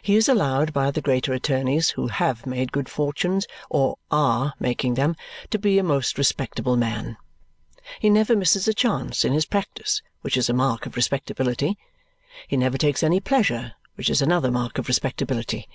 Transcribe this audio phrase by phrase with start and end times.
[0.00, 4.94] He is allowed by the greater attorneys who have made good fortunes or are making
[4.94, 5.16] them
[5.50, 7.18] to be a most respectable man.
[7.98, 11.76] He never misses a chance in his practice, which is a mark of respectability.
[12.48, 15.68] He never takes any pleasure, which is another mark of respectability.